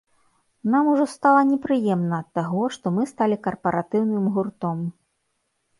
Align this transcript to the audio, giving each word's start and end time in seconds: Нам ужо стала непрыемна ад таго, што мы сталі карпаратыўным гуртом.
Нам 0.75 0.85
ужо 0.93 1.05
стала 1.15 1.41
непрыемна 1.51 2.15
ад 2.23 2.27
таго, 2.41 2.63
што 2.77 2.85
мы 2.97 3.03
сталі 3.13 3.35
карпаратыўным 3.45 4.25
гуртом. 4.39 4.77